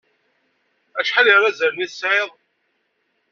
[0.99, 2.31] Acḥal n yirazalen ay tesɛid?